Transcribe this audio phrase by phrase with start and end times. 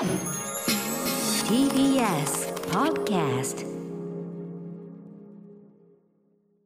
[0.00, 0.08] TBS
[2.70, 3.66] Podcast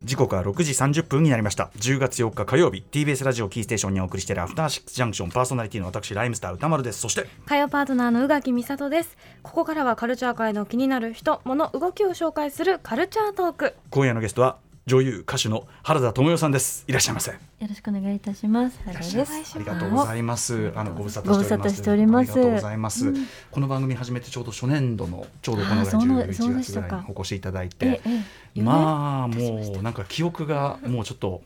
[0.04, 1.72] 時刻は6時30分になりました。
[1.76, 7.00] 10月4日火曜日 TBS ラジオキーステーションにお送りしているアフターシックスジャンクションパーソナリティの私ライムスター歌丸です。
[7.00, 9.17] そして火曜パートナーの宇垣美里です。
[9.42, 13.74] ここからはカルチャー界の気になる人物動きを紹介するカルチャートーク。
[13.90, 16.84] 今夜のゲストは女優歌手の原田知世さんです。
[16.87, 17.30] いらっしゃいませ。
[17.30, 18.78] よろしくお願いいたします。
[18.84, 19.56] 原田です。
[19.56, 20.73] ありがとうございます。
[20.77, 22.32] あのご無沙ご無沙汰しております。
[22.32, 23.14] ありがとうございます。
[23.50, 28.00] この番組始めてちょうど初年度のちょうどこのぐらいあーそうな11そうで月ぐらいにお越しいただいえて、え
[28.56, 31.40] えまあもうなんか記憶がもうちょっと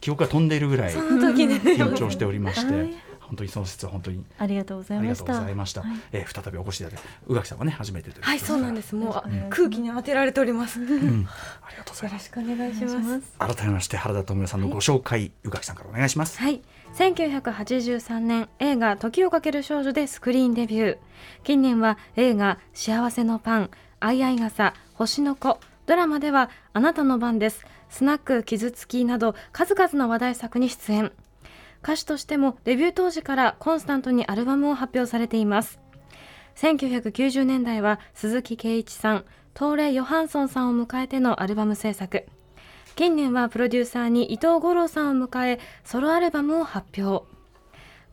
[0.00, 2.72] 記憶が飛んでいるぐらい緊張しておりまして。
[2.72, 2.94] はい、
[3.26, 5.40] 本当にその説は本当にありがとうございありがとうました。
[5.40, 5.82] ございました。
[5.82, 6.00] はい。
[6.12, 8.94] えー再びお越しいただいて、宇垣さんはね初めてというはいそうなんです。
[8.94, 9.50] もうあうん。
[9.50, 10.80] 空気に当てられております。
[10.80, 11.26] ようん。
[11.62, 12.30] ありがとうございます。
[12.32, 13.56] ろしくお願いします。
[13.56, 16.38] 改めまして原田知世さんのご紹介、宇垣さんからお願いします。
[16.38, 16.62] はい。
[16.94, 20.98] 1983年映画「時をかける少女」でスクリーンデビュー。
[21.42, 31.12] 近年は映画「幸せのパン」「あいあい傘」「星の子」ドラマでは「あなたの番です」「スナック傷つき」など数々の話題作に出演
[31.84, 35.78] 歌手としてもデビュー当時からコンスタントにアルバムを発表されています。
[36.56, 42.24] 1990年代は鈴木圭一さんトーレ・ヨハンソンさんを迎えてのアルバム制作。
[42.96, 47.26] 近年はプロデューサーに伊藤五郎さんを迎えソロアルバムを発表。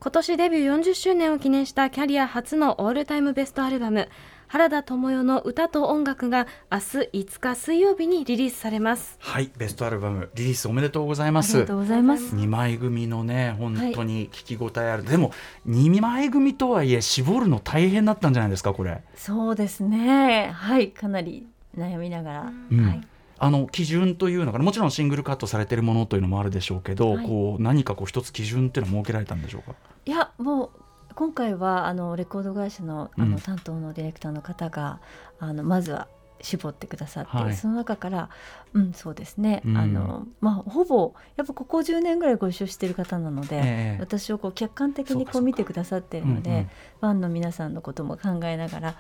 [0.01, 4.09] 今年デビュー40周年を記念したキャリア初のオールタイムベストアルバム
[4.51, 11.77] 原田知世の歌と音楽が明日5日水曜日にリリースされますはい、ベストアルバムリリースおめでとうございますありがとう。
[11.77, 12.35] ございます。
[12.35, 15.31] 二枚組のね本当に聞き応えある、でも
[15.65, 20.51] 二枚組とはいえ絞るの大変だったんじゃないですかこれそうですね。
[20.53, 22.51] はい、かなり悩みながら。
[22.71, 23.01] うんはい。
[23.39, 29.77] あの基準というのがもちろんシングルカットされてるものというのもあるでしょうけど、はいこう何かこう一つ基準っていうのは設けられたんでしょうか？
[30.05, 30.69] いや、もう。
[31.15, 33.31] 今回はあのレコード会社のあうん。
[33.31, 35.01] の担当のディレクターの方が、
[35.39, 36.07] あのまずは
[36.41, 38.29] 絞ってくださって、はいその中から
[38.73, 43.61] うんそうですね、うんあのまあほぼやっぱここ10年ぐらいご一緒してる方なので、え
[43.97, 46.69] え私をこう客観的にこう見てくださってるので、うんうん
[47.01, 48.95] ファンの皆さんのことも考えながら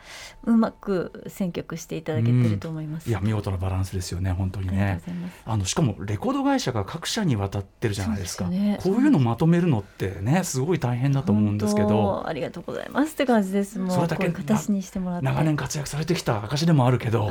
[0.45, 3.07] うまく選曲していただけてると思います。
[3.07, 4.99] いや見事なバランスですよね本当にね。
[5.45, 13.77] あのしかもレコード会社が各社に渡ってるじゃないですかねこういうのまとめるのってねすごい大変だと思うんですけ本ど当ありがとうございますって感じです。
[13.77, 15.25] もうそれだけ形にしてもらって。
[15.27, 17.30] 長年活躍されてきた証でもあるけどは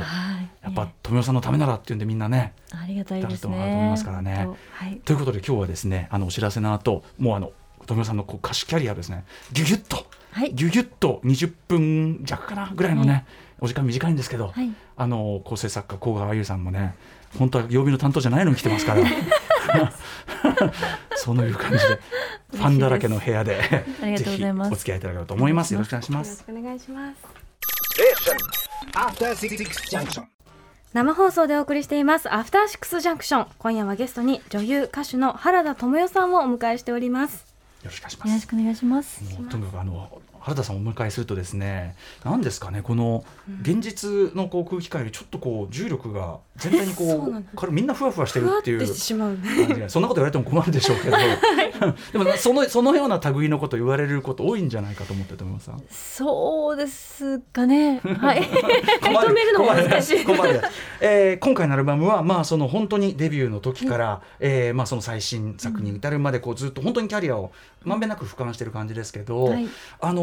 [0.63, 3.35] やっぱね富代さんのためならっていうんでみんなねありがたいですね。
[3.35, 4.47] だと思いますからね。
[5.05, 5.15] とい。
[5.15, 7.51] うことで今日はですねあのお知らせの後もうあの
[7.87, 9.25] 富代さんのこう歌手キャリアをですね。
[9.51, 10.53] ギュギュッとはい。
[10.53, 13.25] ギュギュッと20分弱かなぐらいのね、
[13.59, 14.71] お時間短いんですけど、はい。
[14.95, 16.95] あの構成作家甲川優さんもね
[17.37, 19.01] 本当は曜日の担当じゃないのに来てますから。
[21.15, 21.99] そういう感じで
[22.51, 23.59] ファンだらけの部屋で
[24.01, 24.69] ありがとうございます。
[24.69, 25.73] ぜひお付き合いいただければと思います。
[25.73, 28.70] よろしくお願いしまよろしすくお願いします.
[30.93, 32.33] 生放送でお送りしています。
[32.33, 37.45] アフターシックスジャンクション今夜はゲストに女優歌手の原田知世さんをお迎えしております。
[37.83, 38.27] よろしくお願いします。
[38.27, 39.23] よろしくお願いします。
[39.39, 43.23] もうとにかくあの原田さんをお迎えするとですね何ですかねこの
[43.61, 48.87] 現実のこう空気感よりちょっとこう重力が全体にこ そうなんだう彼みんなふわふわしてふわっていう感
[49.75, 51.17] じがそんなこと言われても困るでしょうけど。
[52.11, 57.99] でもそのそのような類のこと言われること多いんじゃないかと思ってと思いますそうですかね。
[57.99, 58.41] はい。
[59.01, 60.23] 認めるのも難しい。
[60.23, 60.61] 困る。
[60.99, 67.51] えー今回のアルバムはまあその本当にデビューの時から、えーまあその最新作に至るまでこうずっと本当にキャリアを
[67.83, 69.67] まんべんなく俯瞰してる感じですけど、はい。
[69.99, 70.21] あの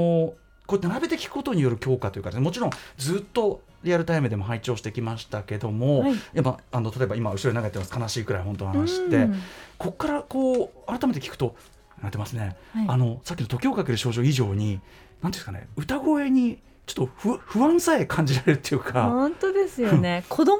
[0.66, 9.40] こう並べて聞くことによる強化というかねもちろんずっとリアルタイムでも拝聴してきましたけども、はいやっぱあの例えば今後ろに流れてます悲しいくらい本当の話って、うん
[9.78, 11.54] ここからこう改めて聞くと
[12.02, 14.80] なってますね、はいあのさっきの「時をかける少女」以上に何てい
[15.22, 19.04] うんですかね歌声にちょっと不不安さえ感じられるっていうか。
[19.04, 20.24] 本当ですよね。
[20.28, 20.58] 子供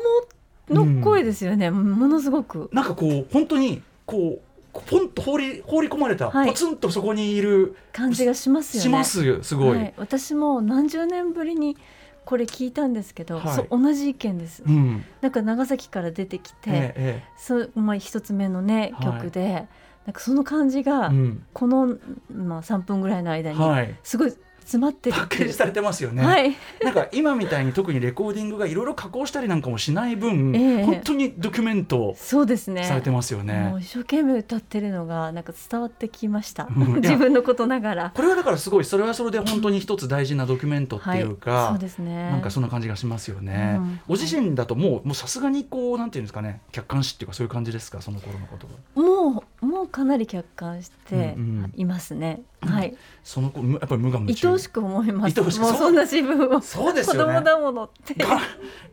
[0.71, 1.71] の声ですよね。
[1.71, 2.69] ものすごく。
[2.73, 4.41] なんかこう本当にこう
[4.73, 6.49] ポンと放り放り込まれた、はい。
[6.49, 8.83] ポツンとそこにいる感じがしますよね。
[8.83, 11.77] しますよすごい、はい、私も何十年ぶりに
[12.25, 13.67] これ聞いたんですけど、はい。
[13.71, 14.63] 同じ意見です。
[14.67, 15.05] うん。
[15.21, 19.21] なんか長崎から出てきて、ええそうまあ一つ目のねはい。
[19.23, 19.67] 曲で、
[20.07, 21.13] なんかその感じえが、
[21.53, 21.97] この
[22.31, 23.95] まあ三分ぐらいの間にはい。
[24.03, 24.35] すごい
[24.69, 32.85] 詰まってるパッケージされてますよね、はい、なんか今みたいに特にレコーディングがいろいろ加工したりなんかもしない分、ええ本当にドキュメントそうですね。
[32.85, 36.69] されてますよね一生懸命歌ってるのがなんか伝わってきました。
[36.77, 38.13] うん自分のことながら。
[38.15, 42.31] これはだからすごいそれはそれで本当に一つ大事なドキュメントっていうか、はい、そうですね。
[42.31, 43.77] なんかそんな感じがしますよね。
[43.79, 49.03] うんご自身だともうもうさすがにこうなんていうんですかね客観視っていうかそういう感じですかその頃のことが。
[49.03, 52.43] もうもうかなり客観してうんうんいますね。
[52.61, 52.97] はい。
[53.23, 55.41] その子むやっぱり無我夢中しく思います。
[55.41, 56.61] もうそんな自分を。
[56.61, 57.25] そうですね。
[57.25, 58.15] 供だものって。
[58.15, 58.39] が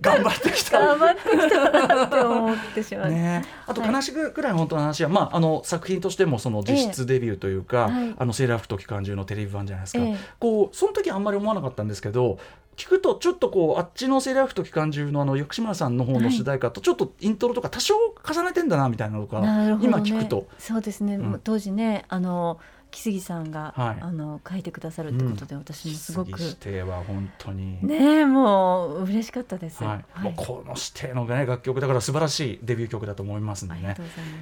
[0.02, 0.80] 頑張ってきた。
[0.80, 3.10] 頑張ってきたなって思ってしまう。
[3.10, 3.94] ね、あとはい。
[3.94, 10.18] 悲しくくらい本当の話は、まあ、あの作品としてもその実質デビューというか、あのセーラー服と機関銃のテレビ版じゃないですか、ええ。
[10.40, 12.38] こうその時あんまり思わなかったんですけど
[12.76, 20.48] 聞くとちょっとこうあっちのセーラー服と機関銃のあの薬師丸さんの方の主題歌とちょっとイントロとか多少重ねてんだなみたいなのが、なるほど、ね、今聞くと。
[20.58, 21.42] そうですね、うん。
[21.44, 22.60] 当時ねあの
[22.96, 23.98] 木杉さんが、はい。
[24.02, 26.32] あの書いてくださるってことで、私もすごく。
[26.38, 27.86] 杉指定は本当に。
[27.86, 29.84] ねえもう嬉しかったです。
[29.84, 30.22] はい。
[30.22, 33.98] もうこの指定の、ね、楽曲だから素晴らしいデビュー曲だと思いますんでね。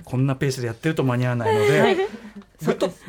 [0.05, 2.52] こんなペースでやってると間に合わないので、ぐっと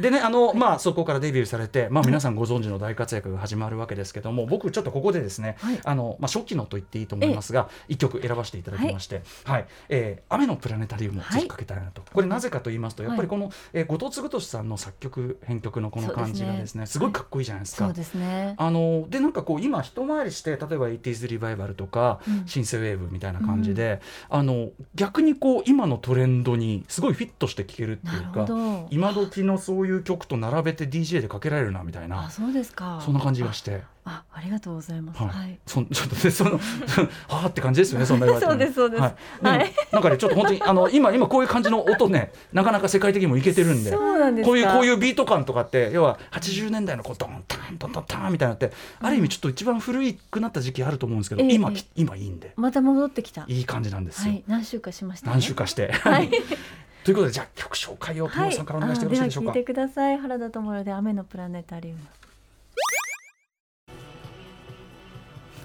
[0.01, 5.81] でねあの、まあ、そこからデビューされて、まあ、皆さんご存知の大活躍が始まるわけですけども僕ちょっとここでですね、はい。
[5.85, 9.67] あのまあ、初期のと言っていいと思いますが一曲選ばせていただきまして「はい。
[9.89, 17.87] えー雨のプラネタリウム」をぜひかけたいなと、これなぜかと言いますとやっぱりこの、えー後藤嗣俊さんの作曲編曲のこの感じがですねすごいかっこいいじゃないですか。
[17.87, 18.55] そうですね。
[18.57, 22.45] あのでなんかこう今一回りして例えば 80s リバイバルとか、うん。
[22.47, 28.87] シンセウェーブみたいな感じで、あの逆にこう今のトレンドにすごいフィットして聴けるっていうかど。
[28.91, 33.01] 今時のそういう曲と並べて DJ でかけられるなみたいあなそうですか。
[33.05, 33.83] そんな感じがして。
[34.07, 35.23] あありがとうございます。
[35.23, 35.59] はいはい。
[35.67, 36.51] そん ちょっとねその
[37.29, 44.51] はあって感じですよねそんな言われてもそうですそうですはい、なんかねちょっと本当にあの今今こういう感じの音ねなかなか世界的にもいけてるんでそうなんですか。
[44.51, 53.45] こういうこういうビート感とかって要は80年代のこうドンタンドンドンタンみたいなのってある意味ちょっと一番古くなった時期あると思うんですけど、ええ今ええ今いいんでまた戻ってきた。
[53.49, 54.45] いい感じなんですよ、はい。
[54.47, 55.33] 何週かしました、ね。
[55.33, 55.93] 何週かして。
[55.93, 56.31] はい。
[57.05, 58.53] ということでじゃあ曲紹介を友はい。
[58.55, 59.51] さんからお願いしてよろしいでしょうか？
[59.51, 60.19] は聞いてください。
[60.19, 61.99] 原田知世で雨のプラネタリウム。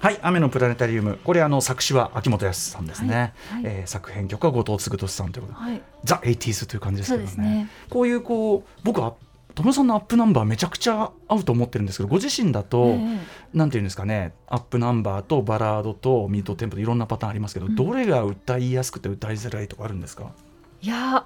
[0.01, 3.33] はい、雨のプラネタリウム、これあの作詞は秋元康さんですね。
[3.49, 5.81] はいはいえー作編曲は後藤次利さんということで、はい。
[6.03, 7.49] the eighties という感じですけどね。
[7.49, 7.69] ね。
[7.89, 9.13] こういうこう僕は
[9.55, 13.19] 友さんのアップナンバーめちゃくちゃ合うと思ってるんですけど、ご自身だと、ええ
[13.53, 20.31] なんていうんですかね、アップナンバーとバラードとミートテンポといろんなパターンありますけど、うんどれが歌いやすくて歌いづらいとかあるんですか？
[20.81, 21.25] いや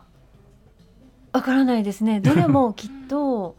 [1.31, 2.19] わからないですね。
[2.21, 3.55] どれもきっと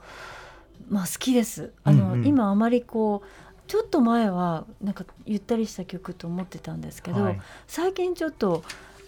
[0.89, 1.73] まあ好きです。
[1.83, 2.27] あの、うんうん。
[2.27, 3.29] 今あまりこう
[3.67, 7.41] ちょっと前はなんかゆったりした曲と思ってたんですけど、はい。
[7.67, 8.63] 最近ちょっと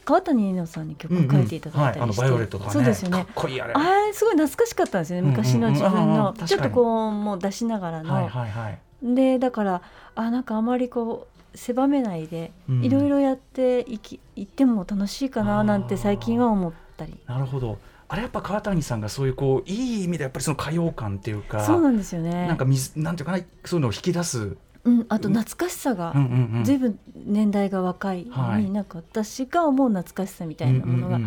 [0.04, 2.38] 川谷絵音さんに曲を書いていただいたりして、うんうん。
[2.38, 2.70] はい、ね。
[2.70, 3.26] そうですよね。
[3.74, 4.12] あれ。
[4.12, 5.28] すごい懐かしかったんですよね。
[5.28, 8.78] 昔の自分うんうんうんちょっとこうもう出しながらの、はいはいはい。
[9.02, 9.82] でだから
[10.14, 17.78] あなんかあまりこう狭めないでうんいろいろやっていきいっても楽しいかななんて最近は思ったりなるほど。
[18.08, 24.56] あれやっぱ川谷さんがそういうこういい意味でやっぱりその歌謡感っていうか、そうなんですよねなんか水なんていうかなそういうのを引き出す。
[24.84, 26.64] うん、あと懐かしさがうんうんうん。
[26.64, 31.18] ずいぶん年代が若いはいなんか私が思う懐かしさみたいなものが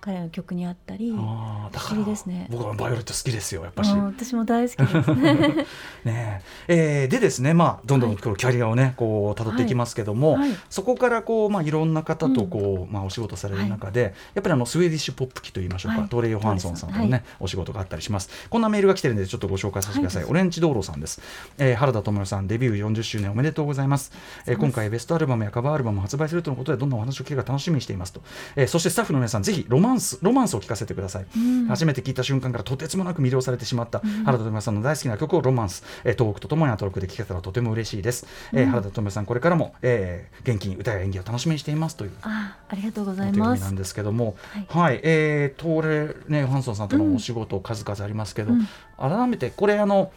[0.00, 3.92] 彼の曲にあったり、あ不思議ですね僕はバイオレット好きですよやっぱし。
[3.92, 5.10] うん私も大好きです。
[6.04, 18.30] ねええーでですねまあどんどんキャリアをねこう辿っていきますけども、はいそこからこうまあいろんな方とこう、まあお仕事される中で、やっぱりあのスウェーディッシュポップ期といいましょうか、はいトーレ・ヨハンソンさんとのね、はいお仕事があったりします。
[18.48, 20.22] こんなメールが来てるんでちょっとご紹介させてください。
[20.22, 21.20] はいオレンジ道路さんです。
[21.58, 24.12] えー原田知世さんデビュー40周年おめでとうございます。
[24.46, 28.22] えー今回ベストアルバムやカバーアルバムを発売するとのことでどんなお話を聞けるか楽しみにしていますと。
[28.56, 31.26] えーそしてスタッフの皆さんぜひロマンスロマンスを聞かせてください。
[31.36, 31.66] うん。
[31.66, 43.62] 初めて聞いた瞬間からとてつもなく魅了されてしまった、原田知世さんの大好きな曲をロマンス、えー、東北とともにアトロックで聴けたらとても嬉しいです、えー原田知世さんこれからも、えー元気に歌や演技を楽しみにしていますというあ、ありがとうございます。
[43.62, 43.76] なん。
[43.76, 44.36] ですけども。
[44.52, 44.66] はい。
[44.68, 48.68] はい、えー、トーレ・ヨハンソンさんとのお仕事数々ありますけど、うん。
[48.98, 50.12] 改めてこれあの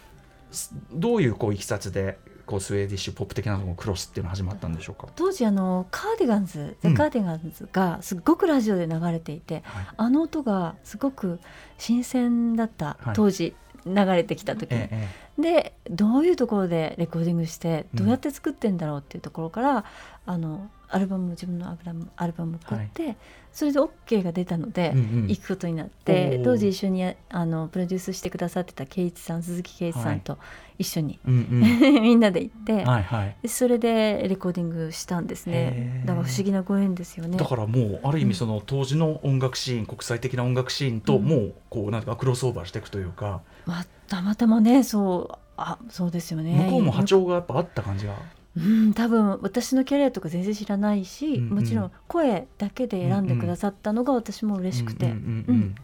[0.52, 2.18] すどういうこういきさつで
[2.54, 6.94] こうスウェーディッシュポップ的なのをクロスっていうのが始まったんでしょうか、当時あのカーディガンズ、うん。
[6.94, 9.88] ザ・カーディガンズがすっごくラジオで流れていて、はい。
[9.98, 11.40] あの音がすごく
[11.80, 13.16] 新鮮だった、はい。
[13.16, 13.56] 当時
[13.88, 14.68] 流れてきた時。
[14.70, 19.86] ええでどういうところでレコーディングしてうんどうやって作ってんだろうっていうところから、
[20.26, 23.18] あのアルバム自分のアルバムアルバムを送って、
[23.52, 25.28] それで OK が出たので、うんうん。
[25.28, 30.38] 行くことになって当時一緒にあのプロデュースしてくださってた圭一さん鈴木圭一さんと
[30.78, 32.02] 一緒に、うんうん。
[32.02, 33.36] みんなで行って、はいはい。
[33.42, 36.04] でそれでレコーディングしたんですね。
[36.06, 37.38] だから不思議なご縁ですよね。
[37.38, 41.26] だからもうある意味その当時の音楽シーン、国際的な音楽シーンとうん。
[41.26, 46.66] もうこうなんかクロスオーバーしていくというか、まあ、たまたまねそうあそうですよね。
[46.66, 48.16] 向こうも波長がやっぱあった感じが、
[48.58, 51.54] うん、多分私のキャリアとか全然知らないし、うんうん。
[51.56, 55.14] もちろん声だけで選んでくださったのが私も嬉しくて、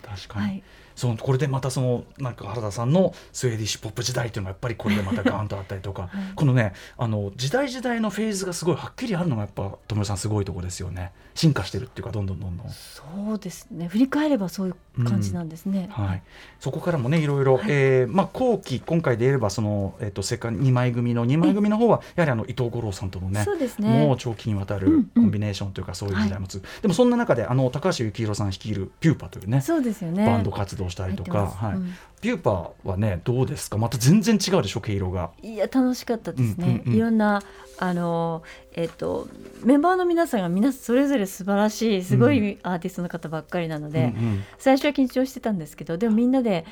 [0.01, 0.63] 確かに、はい、
[0.99, 11.13] そのこれでまたそのなんか原田さんのスウェーディッシュポップ時代っていうのがやっぱりこれでまたガーンとあったりとか、このねあの時代時代のフェーズがすごいはっきりあるのがやっぱ友さんすごいとこですよね。
[11.35, 12.69] 進化してるっていうかどんどんどんどん。
[12.69, 13.03] そ
[13.33, 13.87] うですね。
[13.87, 14.75] 振り返ればそういう
[15.05, 16.23] 感じなんですね、うん、はい、
[16.59, 24.05] そこからもねいろいろ、はい、えー、まあ、後期今回で言えばその、えーと、世界2枚組の2枚組の方はやはりあの伊藤五郎さんとのねそうですね。
[24.05, 30.25] もう長期にわたるコンビネーションというかそういう時代もつ、うんうん、でもそんな中であの高橋幸宏さん率いるピューパというねそうですよね。
[30.25, 33.77] バンド活動したりとか、はい、うん、ピューパはねどうですか？
[33.77, 34.81] また全然違うでしょ？
[34.81, 35.31] 毛色が。
[35.41, 37.41] いや楽しかったですね、いろんな
[37.77, 38.43] あの
[38.73, 39.27] えっと
[39.63, 44.13] メンバーの皆さんが皆それぞれ素晴らしいすごいアーティストの方ばっかりなので、
[44.57, 46.65] 最初は緊張してたんですけどでもみんなで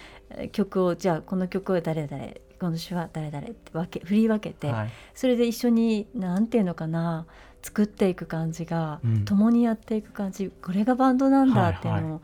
[0.51, 2.23] 曲をじゃあこの曲は誰々
[2.59, 7.27] この詩は誰々って分け振り分けて、はい、それで一緒に何ていうのかな
[7.61, 12.21] 作っていく感じが、うん、共にやっていく感じこれがバンドなんだっていうのを、はいはい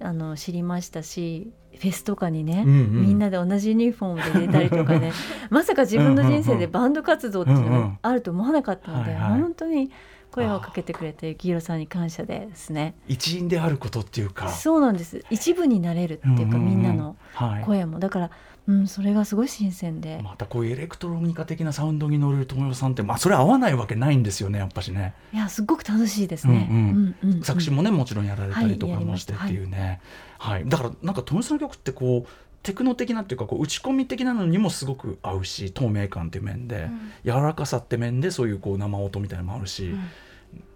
[0.00, 5.12] あの知りましたしフェスとかにね、うんうん、みんなで同じユニフォームで出たりとかね
[5.50, 9.90] まさか自分の人生でバンド活動っていうのがあると思わなかったので、うんうん、本当に
[10.30, 12.94] 声をかけてくれて幸宏さんに感謝ですね。
[13.08, 14.48] 一員であることっていうか。
[14.50, 15.24] そうなんです。
[15.30, 17.16] 一部になれるっていうか、うんうん、みんなの
[17.64, 18.30] 声も、はい、だから
[18.68, 20.20] うん、それがすごい新鮮で。
[20.22, 25.14] またこういうエレクトロニカ的なサウンドに乗る友よさんって、まあ、それ合わないわけないんですよねやっぱしね。
[25.32, 30.00] いやすごく楽しいですね、うんうん、作詞もねもちろんやられたりとかもしてっていうね、
[30.38, 32.30] はい、はい、だからなんか友よさんの曲ってこう
[32.62, 40.10] テクノ的なっていうかこう打ち込み的なのにもすごく合うし透明感っていう面で、うん、柔らかさって面でそういうこう生音みたいなのもあるし、うん、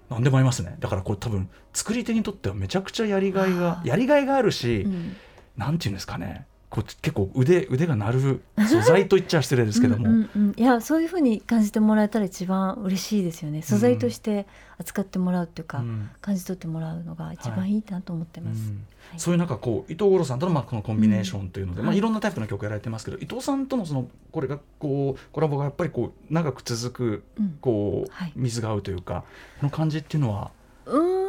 [0.08, 0.76] 何でもありますね。
[0.80, 5.16] だからこれ多分作り手にとってはめちゃくちゃやりがいがやりがいがあるし、うん、
[5.56, 10.08] なんていうんですかねこう結構腕腕が鳴る素材と言っちゃ失礼ですけども。
[10.08, 13.60] うんうん、いやそういうふうに感じてもらえたら一番嬉しいですよね。
[13.60, 14.46] 素材として
[14.78, 18.68] 扱ってもらうっていうか、うん、感じ取ってもらうのが一番いいなと思ってます、はい
[19.10, 27.22] はい、そういう中こう伊藤五郎さんとのまあこのコンビネーションというので、うん、まあ、いろんなタイプの曲やられてますけど、伊藤さんとのそのこれがこうコラボがやっぱりこう長く続く
[27.60, 29.24] こう、はい、水が合うというか
[29.62, 30.61] の感じっていうのはう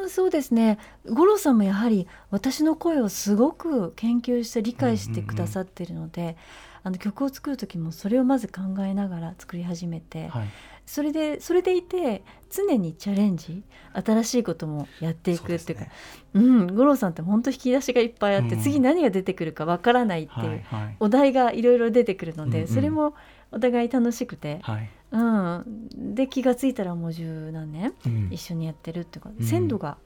[0.05, 0.77] んそうですね。
[1.10, 6.38] 五郎さんもやはり私の声をすごく研究して理解してくださってるので、うんうんうん、
[6.83, 10.48] あの曲を作る時もそれをまず考えながら作り始めて、はい、
[10.86, 15.86] それでそれでいて常にチャレンジ新しいこともやっていくっていうか
[16.33, 20.63] う、ね、うん五郎さんって本当引き出しがいっぱいあって、うん、次何が出てくるかわからないっていう、
[21.00, 23.15] お題がいろいろ出てくるので、それも
[23.53, 24.60] お互い楽しくて。
[24.63, 24.89] はい。
[25.12, 27.93] うん、で気が付いたらもう十何年
[28.31, 29.98] 一緒にやってるっていうか、うん、鮮度が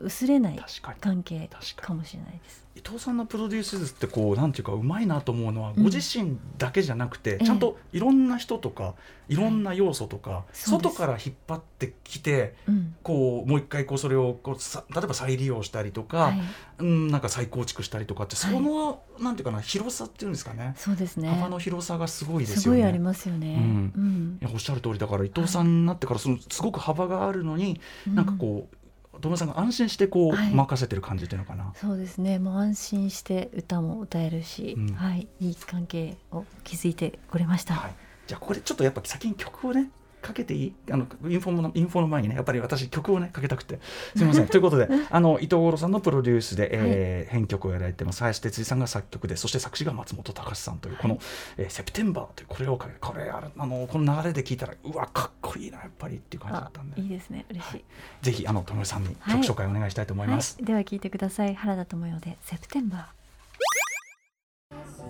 [0.00, 0.58] 薄れない
[1.00, 2.60] 関係かもしれないです。
[2.76, 8.94] 伊藤さんのプロデュースってこうなんていうかうまいなと思うのは、ご自身だけじゃなくて、ちゃんといろんな人とか、
[9.28, 9.40] い。
[9.40, 12.54] ろんな要素とか、外から引っ張ってきて、
[13.02, 16.32] こうもう一回こうそれをこうさ例えば再利用したりとか、
[16.78, 20.74] うん、なんか再構築したりとかってその、なんていうかな広さっていうんですかね。
[20.76, 21.28] そうですね。
[21.28, 22.62] 幅の広さがすごいですよね。
[22.62, 23.92] すごいありますよね。
[23.96, 24.38] うん。
[24.40, 28.76] いやおっしゃる通りだから伊藤さんになってからそのすごく幅があるのに、なんかこう
[29.20, 31.72] 友さんが安心してこう、はい、任せてる感じっていうのかな？
[31.76, 32.38] そうですね。
[32.38, 35.28] もう安心して歌も歌えるし、うん、はい。
[35.40, 37.94] いい関係を築いてこれました、はい、
[38.26, 40.74] じゃあこれちょっとやっぱ先に曲をねかけていい？
[40.90, 43.78] あのインフォのインフォの前にねやっぱり私曲をねかけたくて。
[44.16, 44.46] すみません。
[44.48, 48.20] ということであの伊藤五郎さんのプロデュースで、えー、はい、編曲をやられてます。
[48.20, 51.24] 林哲司さんが作曲でそして作詞が松本隆さんというこの、はい、
[51.58, 57.00] えー、セプテンバーというこれをかけこれああのこの流れで聞いたらうわかっこいいなやっぱりっていう感じだったんで。
[57.00, 57.46] いいですね。
[57.50, 57.84] 嬉しい、はい、
[58.22, 61.54] ぜひあの友さんに曲紹介お願いしたいと思います、では聞いてください。
[61.54, 63.20] 原田智代でセプテンバー。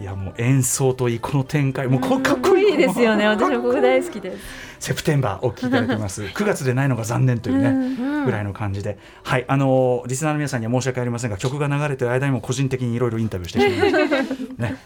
[0.00, 1.86] いやもう演奏といいこの展開。
[1.86, 3.26] もうかっこいいですよね。
[3.26, 4.70] 私もここ大好きです。
[4.80, 6.22] セプテンバーお聞きいただきます。
[6.32, 8.98] 9月でないのが残念というねぐらいの感じで。
[9.22, 14.56] はいあのリスナーの皆さんには申し訳ありませんが曲が流れてる間にも個人的にいろいろインタビューしてしまいました。
[14.62, 14.76] ね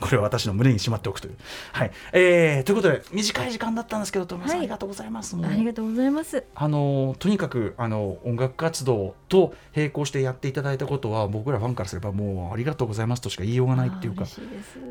[0.00, 1.34] これは私の胸にしまっておくという。
[1.72, 5.36] はい、えー、ということで短い時間だったんですけど富山さん、ありがとうございます。
[5.36, 6.44] ありがとうございます。
[6.54, 14.24] あのとにかくあの音楽活動と並行してやっていただいたことは僕らファンからすればもうありがとうございますとしか言いようがないっていうか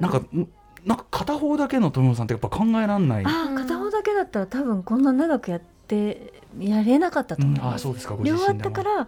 [0.01, 0.21] なんか
[0.85, 3.23] なんか片方だけの富山さんってやっぱ考えられない。
[3.25, 8.17] あ片方だけだったら多分こんな長くやってやれなかったと思います、うん、あそうですか。
[8.21, 9.07] 両方あったから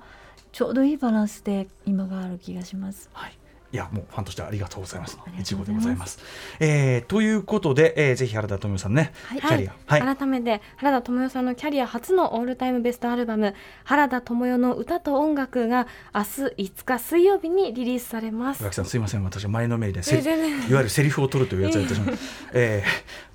[0.52, 3.10] ちょうどいいバランスで今がある気がします。
[3.14, 3.38] はい
[3.76, 5.20] いやもうファンとしてありがとうございます。
[5.38, 6.20] いちごでございます。
[6.62, 13.54] えー、ということで、えー、ぜひ原田知世さんね、はい、キャリア、はい、改めて原田知世さんのキャリア初のオールタイムベストアルバム
[13.84, 16.26] 原田知世の歌と音楽が明日
[16.58, 18.64] 5日水曜日にリリースされます。
[18.72, 19.24] さんすいません。
[19.26, 22.16] 私前のめりで、えー、いわゆるセリフを取るというやつをやってしまう。
[22.56, 22.82] え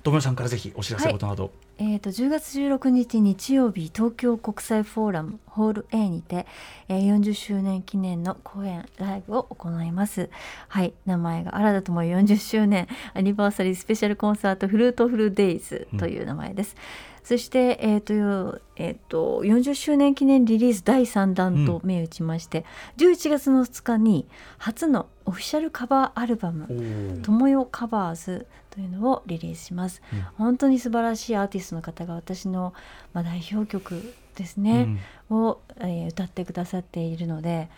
[0.03, 6.47] 友よさんからぜひお知らせことなど、えー、と10月16日日曜日東京国際フォーラムホール A にて、
[6.87, 10.29] えー、40周年記念の公演ライブを行います。
[10.67, 10.93] はい。
[11.05, 16.75] 名前が新田智40周年アニバーサリースペシャルコンサートフルートフルデイズという名前です、
[17.23, 22.65] そして、えーとえー、と40周年記念リリース第3弾と銘打ちまして、
[22.97, 24.27] 11月の2日に
[24.57, 30.21] 初のオフィシャルカバーアルバムおー「ともよカバーズ」というのをリリースします、うん。
[30.37, 32.73] 本当に素晴らしいアーティストの方が私の、
[33.13, 34.99] まあ、代表曲ですうね、ん。
[35.29, 37.69] を、えー歌ってくださっているので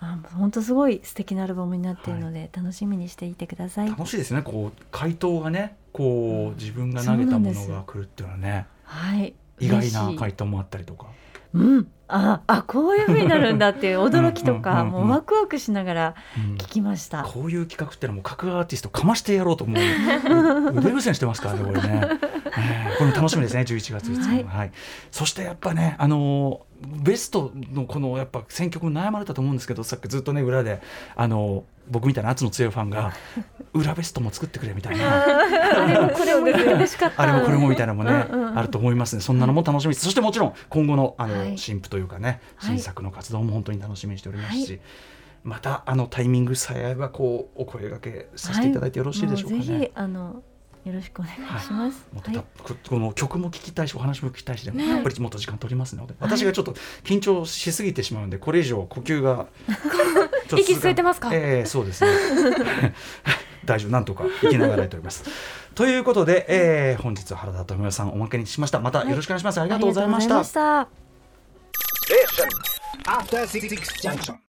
[0.00, 3.88] あ本当すごい素敵なアルバムになっているので、楽しみにしていてください。
[3.88, 4.42] 楽しいですね。
[4.42, 8.66] こう回答がねこう自分が投げたものが来るっていうのはね。
[8.84, 9.34] はい。
[9.60, 10.16] 意外ない。
[10.16, 11.08] 回答もあったりとか
[11.54, 16.54] うん、ああこういう風になるんだっていう驚きとかもうワクワクしながらうん。
[16.54, 17.22] 聞きました。
[17.22, 19.80] こういう企画ってのはもう各アーティストかましてやろうと思う。
[20.78, 22.28] 腕伏せしてますからねこれね、えー
[22.98, 24.72] これも楽しみですね11月5日はいはい、
[25.12, 30.80] そしてやっぱねあのーベストのこのやっぱ選曲悩まれたと思うんですけどさっきずっとね裏で
[31.16, 33.12] あのー僕みたいな圧の強いファンが
[33.72, 35.36] 裏ベストも作ってくれみたいな。
[35.36, 36.34] あれもこれ
[37.56, 37.84] もみた。
[37.84, 40.04] いなのもね、うんうんうんあると思いますねそんなのも楽しみです。
[40.04, 41.58] そしてもちろん今後のあの、はい。
[41.58, 42.70] 新譜というかねはい。
[42.70, 44.80] 新作の活動も本当に楽しみにしておりますし、はい
[45.44, 49.58] またあのタイミングさえ合えばこうお声掛けさせていただいてよろしいでしょうかね。
[49.58, 50.42] もぜひあの
[50.84, 52.06] よろしくお願いします。
[52.12, 52.38] もっとはい。
[52.38, 54.88] たここの曲も聞きたいしお話も聞きたいしでも、ね。
[54.88, 56.72] やっぱりもっと時間取りますので、私がちょっと
[57.04, 59.46] 緊張しすぎてしまうんでこれ以上呼吸が
[60.56, 61.30] 息吸えてますか？
[61.32, 62.10] ええそうですね。
[63.64, 63.90] 大丈夫。
[63.90, 65.24] なんとか生きながらやっております。
[65.74, 68.80] ということで、えー本日は原田智代さんおまけにしました。
[68.80, 70.38] またよろしくお願いします、ありがとうございました。
[70.38, 70.50] ありが
[73.16, 74.38] とうございました。